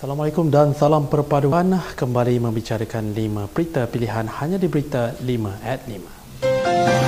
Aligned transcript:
Assalamualaikum 0.00 0.48
dan 0.48 0.72
salam 0.72 1.12
perpaduan 1.12 1.76
kembali 1.76 2.40
membicarakan 2.40 3.12
5 3.12 3.52
berita 3.52 3.84
pilihan 3.84 4.32
hanya 4.40 4.56
di 4.56 4.64
berita 4.64 5.12
5 5.20 5.60
at 5.60 5.84
5. 5.84 6.99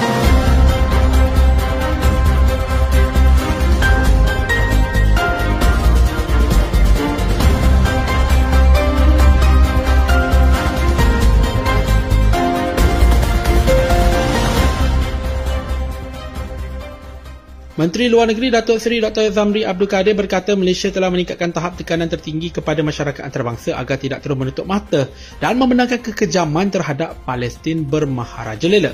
Menteri 17.72 18.12
Luar 18.12 18.28
Negeri 18.28 18.52
Datuk 18.52 18.76
Seri 18.76 19.00
Dr. 19.00 19.32
Zamri 19.32 19.64
Abdul 19.64 19.88
Kadir 19.88 20.12
berkata 20.12 20.52
Malaysia 20.52 20.92
telah 20.92 21.08
meningkatkan 21.08 21.56
tahap 21.56 21.72
tekanan 21.80 22.04
tertinggi 22.04 22.52
kepada 22.52 22.84
masyarakat 22.84 23.24
antarabangsa 23.24 23.80
agar 23.80 23.96
tidak 23.96 24.20
terus 24.20 24.36
menutup 24.36 24.68
mata 24.68 25.08
dan 25.40 25.56
membenarkan 25.56 26.04
kekejaman 26.04 26.68
terhadap 26.68 27.16
Palestin 27.24 27.80
bermaharajalela. 27.88 28.92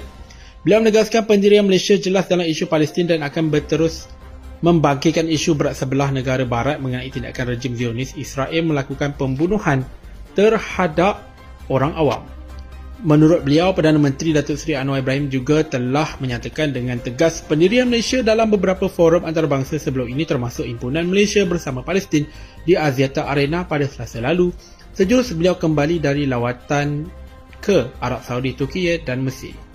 Beliau 0.63 0.79
menegaskan 0.79 1.27
pendirian 1.27 1.67
Malaysia 1.67 1.99
jelas 1.99 2.31
dalam 2.31 2.47
isu 2.47 2.71
Palestin 2.71 3.11
dan 3.11 3.27
akan 3.27 3.51
berterus 3.51 4.07
membagikan 4.63 5.27
isu 5.27 5.59
berat 5.59 5.75
sebelah 5.75 6.15
negara 6.15 6.47
barat 6.47 6.79
mengenai 6.79 7.11
tindakan 7.11 7.59
rejim 7.59 7.75
Zionis 7.75 8.15
Israel 8.15 8.63
melakukan 8.63 9.11
pembunuhan 9.19 9.83
terhadap 10.39 11.27
orang 11.67 11.99
awam. 11.99 12.38
Menurut 12.99 13.47
beliau, 13.47 13.71
Perdana 13.71 13.95
Menteri 13.95 14.35
Datuk 14.35 14.59
Seri 14.59 14.75
Anwar 14.75 14.99
Ibrahim 14.99 15.31
juga 15.31 15.63
telah 15.63 16.19
menyatakan 16.19 16.75
dengan 16.75 16.99
tegas 16.99 17.47
pendirian 17.47 17.87
Malaysia 17.87 18.27
dalam 18.27 18.51
beberapa 18.51 18.91
forum 18.91 19.23
antarabangsa 19.23 19.79
sebelum 19.79 20.11
ini 20.11 20.27
termasuk 20.27 20.67
Impunan 20.67 21.07
Malaysia 21.07 21.47
bersama 21.47 21.87
Palestin 21.87 22.27
di 22.67 22.75
Aziata 22.75 23.31
Arena 23.31 23.63
pada 23.63 23.87
Selasa 23.87 24.19
lalu 24.19 24.51
sejurus 24.99 25.31
beliau 25.31 25.55
kembali 25.55 26.03
dari 26.03 26.27
lawatan 26.27 27.07
ke 27.63 27.87
Arab 28.03 28.27
Saudi, 28.27 28.59
Turki 28.59 28.91
dan 29.07 29.23
Mesir. 29.23 29.68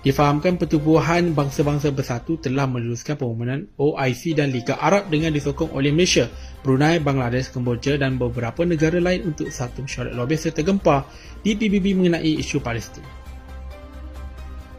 Difahamkan 0.00 0.56
pertubuhan 0.56 1.36
bangsa-bangsa 1.36 1.92
bersatu 1.92 2.40
telah 2.40 2.64
meluluskan 2.64 3.20
pengumuman 3.20 3.68
OIC 3.76 4.32
dan 4.32 4.48
Liga 4.48 4.80
Arab 4.80 5.12
dengan 5.12 5.28
disokong 5.28 5.76
oleh 5.76 5.92
Malaysia, 5.92 6.24
Brunei, 6.64 6.96
Bangladesh, 6.96 7.52
Kemboja 7.52 8.00
dan 8.00 8.16
beberapa 8.16 8.64
negara 8.64 8.96
lain 8.96 9.28
untuk 9.28 9.52
satu 9.52 9.84
mesyuarat 9.84 10.16
luar 10.16 10.24
biasa 10.24 10.56
tergempar 10.56 11.04
di 11.44 11.52
PBB 11.52 11.92
mengenai 11.92 12.32
isu 12.40 12.64
Palestin. 12.64 13.04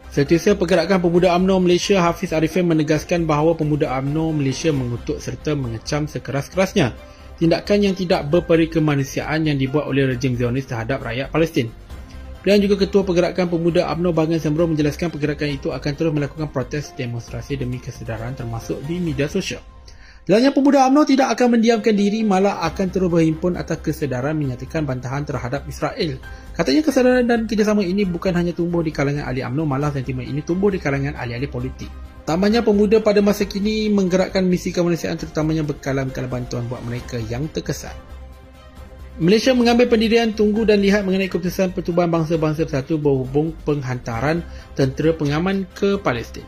Setiausaha 0.10 0.58
Pergerakan 0.58 1.00
Pemuda 1.06 1.38
UMNO 1.38 1.70
Malaysia 1.70 2.02
Hafiz 2.02 2.34
Arifin 2.34 2.66
menegaskan 2.66 3.30
bahawa 3.30 3.54
Pemuda 3.54 3.94
UMNO 4.02 4.34
Malaysia 4.34 4.74
mengutuk 4.74 5.22
serta 5.22 5.54
mengecam 5.54 6.10
sekeras-kerasnya 6.10 6.98
tindakan 7.38 7.80
yang 7.80 7.94
tidak 7.94 8.26
berperi 8.26 8.74
kemanusiaan 8.74 9.46
yang 9.46 9.62
dibuat 9.62 9.86
oleh 9.86 10.10
rejim 10.10 10.34
Zionis 10.34 10.66
terhadap 10.66 11.06
rakyat 11.06 11.30
Palestin. 11.30 11.70
Dan 12.42 12.58
juga 12.58 12.74
Ketua 12.82 13.06
Pergerakan 13.06 13.54
Pemuda 13.54 13.86
UMNO 13.94 14.18
Bangan 14.18 14.42
Sembro 14.42 14.66
menjelaskan 14.66 15.14
pergerakan 15.14 15.54
itu 15.54 15.70
akan 15.70 15.92
terus 15.94 16.10
melakukan 16.10 16.50
protes 16.50 16.90
demonstrasi 16.98 17.54
demi 17.54 17.78
kesedaran 17.78 18.34
termasuk 18.34 18.82
di 18.90 18.98
media 18.98 19.30
sosial. 19.30 19.62
Dalamnya 20.26 20.50
Pemuda 20.50 20.90
UMNO 20.90 21.06
tidak 21.06 21.38
akan 21.38 21.58
mendiamkan 21.58 21.94
diri 21.94 22.26
malah 22.26 22.66
akan 22.66 22.88
terus 22.90 23.14
berhimpun 23.14 23.54
atas 23.58 23.78
kesedaran 23.86 24.34
menyatakan 24.34 24.90
bantahan 24.90 25.22
terhadap 25.22 25.70
Israel. 25.70 26.18
Katanya 26.58 26.82
kesedaran 26.82 27.26
dan 27.30 27.46
kerjasama 27.46 27.86
ini 27.86 28.10
bukan 28.10 28.34
hanya 28.34 28.58
tumbuh 28.58 28.82
di 28.82 28.90
kalangan 28.90 29.30
ahli 29.30 29.46
UMNO 29.46 29.64
malah 29.70 29.94
sentimen 29.94 30.26
ini 30.26 30.42
tumbuh 30.42 30.74
di 30.74 30.82
kalangan 30.82 31.14
ahli-ahli 31.14 31.46
politik. 31.46 31.94
Tambahnya 32.26 32.66
pemuda 32.66 33.02
pada 33.02 33.22
masa 33.22 33.46
kini 33.46 33.90
menggerakkan 33.94 34.46
misi 34.46 34.74
kemanusiaan 34.74 35.18
terutamanya 35.18 35.62
bekalan-bekalan 35.62 36.30
bantuan 36.30 36.66
buat 36.66 36.82
mereka 36.86 37.22
yang 37.22 37.50
terkesan. 37.50 38.11
Malaysia 39.22 39.54
mengambil 39.54 39.86
pendirian 39.86 40.34
tunggu 40.34 40.66
dan 40.66 40.82
lihat 40.82 41.06
mengenai 41.06 41.30
keputusan 41.30 41.78
Pertubuhan 41.78 42.10
Bangsa-Bangsa 42.10 42.66
Bersatu 42.66 42.98
berhubung 42.98 43.54
penghantaran 43.70 44.42
tentera 44.74 45.14
pengaman 45.14 45.70
ke 45.78 46.02
Palestin, 46.02 46.42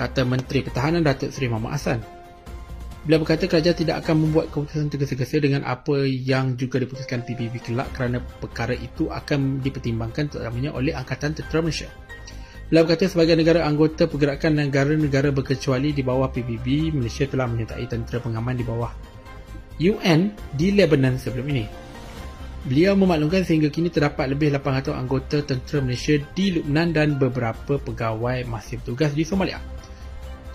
kata 0.00 0.24
Menteri 0.24 0.64
Pertahanan 0.64 1.04
Datuk 1.04 1.28
Seri 1.28 1.52
Muhammad 1.52 1.76
Hassan. 1.76 2.00
Beliau 3.04 3.20
berkata 3.20 3.44
kerajaan 3.44 3.76
tidak 3.76 4.00
akan 4.00 4.16
membuat 4.16 4.48
keputusan 4.48 4.88
tergesa-gesa 4.88 5.44
dengan 5.44 5.68
apa 5.68 6.08
yang 6.08 6.56
juga 6.56 6.80
diputuskan 6.80 7.20
PBB 7.20 7.60
kelak 7.60 7.92
kerana 7.92 8.24
perkara 8.24 8.72
itu 8.72 9.12
akan 9.12 9.60
dipertimbangkan 9.60 10.32
terutamanya 10.32 10.72
oleh 10.72 10.96
Angkatan 10.96 11.36
Tentera 11.36 11.60
Malaysia. 11.60 11.92
Beliau 12.72 12.88
berkata 12.88 13.12
sebagai 13.12 13.36
negara 13.36 13.68
anggota 13.68 14.08
pergerakan 14.08 14.64
negara-negara 14.64 15.36
berkecuali 15.36 15.92
di 15.92 16.00
bawah 16.00 16.32
PBB, 16.32 16.96
Malaysia 16.96 17.28
telah 17.28 17.44
menyertai 17.44 17.84
tentera 17.84 18.24
pengaman 18.24 18.56
di 18.56 18.64
bawah 18.64 18.88
UN 19.76 20.32
di 20.56 20.72
Lebanon 20.72 21.20
sebelum 21.20 21.44
ini. 21.52 21.85
Beliau 22.66 22.98
memaklumkan 22.98 23.46
sehingga 23.46 23.70
kini 23.70 23.94
terdapat 23.94 24.26
lebih 24.26 24.50
800 24.50 24.90
anggota 24.90 25.38
tentera 25.46 25.78
Malaysia 25.78 26.18
di 26.34 26.58
Lubnan 26.58 26.90
dan 26.90 27.14
beberapa 27.14 27.78
pegawai 27.78 28.42
masih 28.42 28.82
bertugas 28.82 29.14
di 29.14 29.22
Somalia. 29.22 29.62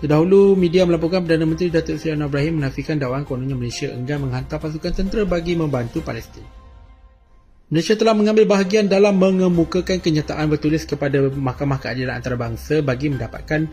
Terdahulu, 0.04 0.52
media 0.52 0.84
melaporkan 0.84 1.24
Perdana 1.24 1.48
Menteri 1.48 1.72
Datuk 1.72 1.96
Seri 1.96 2.12
Anwar 2.12 2.28
Ibrahim 2.28 2.60
menafikan 2.60 3.00
dakwaan 3.00 3.24
kononnya 3.24 3.56
Malaysia 3.56 3.88
enggan 3.88 4.28
menghantar 4.28 4.60
pasukan 4.60 4.92
tentera 4.92 5.24
bagi 5.24 5.56
membantu 5.56 6.04
Palestin. 6.04 6.44
Malaysia 7.72 7.96
telah 7.96 8.12
mengambil 8.12 8.44
bahagian 8.44 8.84
dalam 8.84 9.16
mengemukakan 9.16 9.96
kenyataan 9.96 10.52
bertulis 10.52 10.84
kepada 10.84 11.32
Mahkamah 11.32 11.80
Keadilan 11.80 12.20
Antarabangsa 12.20 12.84
bagi 12.84 13.08
mendapatkan 13.08 13.64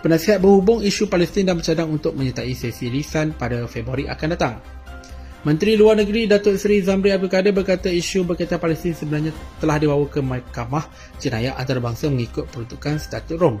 penasihat 0.00 0.40
berhubung 0.40 0.80
isu 0.80 1.12
Palestin 1.12 1.44
dan 1.44 1.60
bercadang 1.60 1.92
untuk 1.92 2.16
menyertai 2.16 2.56
sesi 2.56 2.88
lisan 2.88 3.36
pada 3.36 3.68
Februari 3.68 4.08
akan 4.08 4.28
datang. 4.32 4.79
Menteri 5.40 5.72
Luar 5.72 5.96
Negeri 5.96 6.28
Datuk 6.28 6.60
Seri 6.60 6.84
Zamri 6.84 7.16
Abdul 7.16 7.32
Kadir 7.32 7.56
berkata 7.56 7.88
isu 7.88 8.28
berkaitan 8.28 8.60
Palestin 8.60 8.92
sebenarnya 8.92 9.32
telah 9.56 9.80
dibawa 9.80 10.04
ke 10.04 10.20
Mahkamah 10.20 10.84
Jenayah 11.16 11.56
Antarabangsa 11.56 12.12
mengikut 12.12 12.44
peruntukan 12.52 13.00
Statut 13.00 13.40
Rom. 13.40 13.56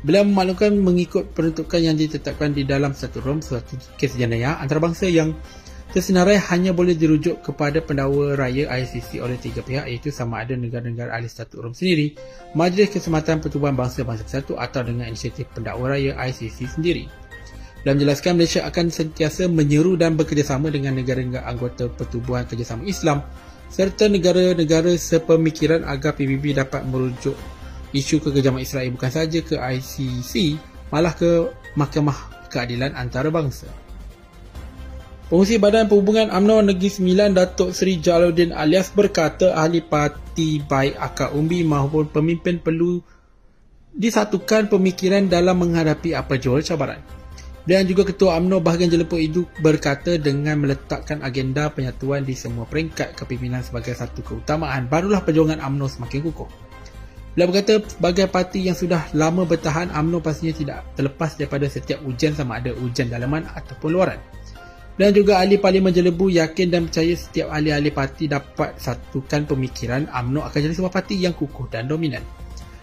Beliau 0.00 0.24
memaklumkan 0.24 0.72
mengikut 0.80 1.36
peruntukan 1.36 1.76
yang 1.76 1.92
ditetapkan 1.92 2.56
di 2.56 2.64
dalam 2.64 2.96
Statut 2.96 3.20
Rom 3.20 3.44
suatu 3.44 3.76
kes 4.00 4.16
jenayah 4.16 4.64
antarabangsa 4.64 5.12
yang 5.12 5.36
tersenarai 5.92 6.40
hanya 6.40 6.72
boleh 6.72 6.96
dirujuk 6.96 7.44
kepada 7.44 7.84
pendakwa 7.84 8.32
raya 8.32 8.72
ICC 8.80 9.20
oleh 9.20 9.36
tiga 9.36 9.60
pihak 9.60 9.92
iaitu 9.92 10.08
sama 10.08 10.40
ada 10.40 10.56
negara-negara 10.56 11.12
ahli 11.12 11.28
Statut 11.28 11.60
Rom 11.60 11.76
sendiri, 11.76 12.16
Majlis 12.56 12.96
Keselamatan 12.96 13.44
Pertubuhan 13.44 13.76
Bangsa-Bangsa 13.76 14.24
Bersatu 14.24 14.56
atau 14.56 14.80
dengan 14.88 15.04
inisiatif 15.04 15.52
pendakwa 15.52 15.92
raya 15.92 16.16
ICC 16.16 16.80
sendiri. 16.80 17.12
Dan 17.80 17.96
menjelaskan 17.96 18.36
Malaysia 18.36 18.68
akan 18.68 18.92
sentiasa 18.92 19.48
menyeru 19.48 19.96
dan 19.96 20.12
bekerjasama 20.16 20.68
dengan 20.68 21.00
negara-negara 21.00 21.48
anggota 21.48 21.88
Pertubuhan 21.88 22.44
Kerjasama 22.44 22.84
Islam 22.84 23.24
serta 23.70 24.10
negara-negara 24.10 24.92
sepemikiran 24.98 25.86
agar 25.86 26.12
PBB 26.18 26.58
dapat 26.58 26.84
merujuk 26.84 27.38
isu 27.94 28.18
kekejaman 28.20 28.66
Israel 28.66 28.90
bukan 28.92 29.10
saja 29.10 29.38
ke 29.40 29.56
ICC 29.56 30.58
malah 30.90 31.14
ke 31.14 31.48
Mahkamah 31.78 32.50
Keadilan 32.50 32.98
Antarabangsa. 32.98 33.70
Pengurusi 35.30 35.62
Badan 35.62 35.86
Perhubungan 35.86 36.26
UMNO 36.34 36.74
Negeri 36.74 36.90
Sembilan 36.90 37.30
Datuk 37.38 37.70
Seri 37.70 38.02
Jalaluddin 38.02 38.50
alias 38.50 38.90
berkata 38.90 39.54
ahli 39.54 39.78
parti 39.78 40.58
baik 40.58 40.98
akar 40.98 41.30
umbi 41.38 41.62
maupun 41.62 42.10
pemimpin 42.10 42.58
perlu 42.58 42.98
disatukan 43.94 44.66
pemikiran 44.66 45.30
dalam 45.30 45.62
menghadapi 45.62 46.18
apa 46.18 46.34
jual 46.34 46.58
cabaran. 46.66 46.98
Dan 47.68 47.84
juga 47.84 48.08
Ketua 48.08 48.40
UMNO 48.40 48.64
bahagian 48.64 48.88
Jelepuk 48.88 49.20
itu 49.20 49.44
berkata 49.60 50.16
dengan 50.16 50.64
meletakkan 50.64 51.20
agenda 51.20 51.68
penyatuan 51.68 52.24
di 52.24 52.32
semua 52.32 52.64
peringkat 52.64 53.12
kepimpinan 53.12 53.60
sebagai 53.60 53.92
satu 53.92 54.24
keutamaan, 54.24 54.88
barulah 54.88 55.20
perjuangan 55.20 55.60
UMNO 55.60 55.86
semakin 55.86 56.24
kukuh. 56.24 56.48
Beliau 57.36 57.46
berkata 57.52 57.78
sebagai 57.86 58.26
parti 58.26 58.64
yang 58.64 58.74
sudah 58.74 59.12
lama 59.12 59.44
bertahan, 59.44 59.92
UMNO 59.92 60.18
pastinya 60.24 60.56
tidak 60.56 60.78
terlepas 60.96 61.36
daripada 61.36 61.68
setiap 61.68 62.00
ujian 62.02 62.32
sama 62.32 62.58
ada 62.58 62.72
ujian 62.74 63.12
dalaman 63.12 63.44
ataupun 63.46 63.88
luaran. 63.92 64.18
Dan 65.00 65.16
juga 65.16 65.40
ahli 65.40 65.56
Parlimen 65.56 65.96
Jelebu 65.96 66.28
yakin 66.28 66.68
dan 66.68 66.84
percaya 66.84 67.16
setiap 67.16 67.48
ahli-ahli 67.48 67.88
parti 67.88 68.28
dapat 68.28 68.76
satukan 68.76 69.48
pemikiran 69.48 70.04
UMNO 70.10 70.44
akan 70.44 70.58
jadi 70.60 70.74
sebuah 70.76 70.92
parti 70.92 71.16
yang 71.16 71.32
kukuh 71.32 71.72
dan 71.72 71.88
dominan. 71.88 72.20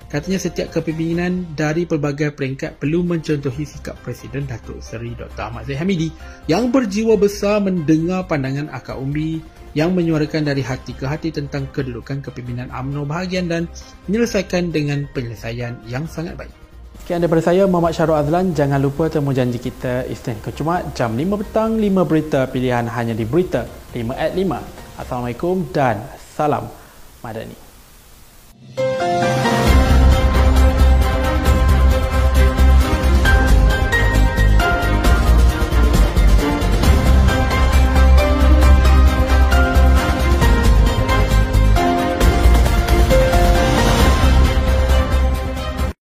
Katanya 0.07 0.39
setiap 0.39 0.71
kepimpinan 0.71 1.43
dari 1.51 1.83
pelbagai 1.83 2.31
peringkat 2.31 2.79
perlu 2.79 3.03
mencontohi 3.03 3.67
sikap 3.67 3.99
Presiden 4.07 4.47
Datuk 4.47 4.79
Seri 4.79 5.11
Dr. 5.11 5.51
Ahmad 5.51 5.67
Zahid 5.67 5.83
Hamidi 5.83 6.09
yang 6.47 6.71
berjiwa 6.71 7.19
besar 7.19 7.59
mendengar 7.59 8.23
pandangan 8.23 8.71
akar 8.71 8.95
umbi 8.95 9.43
yang 9.75 9.91
menyuarakan 9.91 10.47
dari 10.47 10.63
hati 10.63 10.95
ke 10.95 11.03
hati 11.03 11.35
tentang 11.35 11.67
kedudukan 11.75 12.23
kepimpinan 12.23 12.71
UMNO 12.71 13.03
bahagian 13.03 13.51
dan 13.51 13.67
menyelesaikan 14.07 14.71
dengan 14.71 15.11
penyelesaian 15.11 15.75
yang 15.91 16.07
sangat 16.07 16.39
baik. 16.39 16.55
Sekian 17.03 17.19
daripada 17.19 17.43
saya, 17.43 17.67
Muhammad 17.67 17.91
Syarul 17.91 18.15
Azlan. 18.15 18.55
Jangan 18.55 18.79
lupa 18.79 19.11
temu 19.11 19.35
janji 19.35 19.59
kita 19.59 20.07
Isnin 20.07 20.39
ke 20.39 20.55
Jumaat 20.55 20.95
jam 20.95 21.19
5 21.19 21.39
petang, 21.43 21.75
5 21.75 21.83
berita 22.07 22.47
pilihan 22.47 22.87
hanya 22.87 23.11
di 23.11 23.27
Berita 23.27 23.67
5 23.91 24.15
at 24.15 24.31
5. 24.31 25.03
Assalamualaikum 25.03 25.67
dan 25.75 25.99
salam 26.15 26.71
Madani. 27.19 27.59